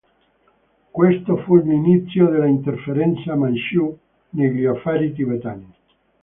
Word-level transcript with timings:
Questo 0.89 1.37
fu 1.43 1.57
l'inizio 1.57 2.27
della 2.27 2.47
interferenza 2.47 3.35
Manciù 3.35 3.95
negli 4.31 4.65
affari 4.65 5.13
tibetani. 5.13 5.73